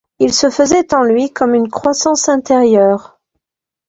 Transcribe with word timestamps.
Il 0.17 0.33
se 0.33 0.49
faisait 0.49 0.95
en 0.95 1.03
lui 1.03 1.31
comme 1.31 1.53
une 1.53 1.69
croissance 1.69 2.27
intérieure. 2.27 3.19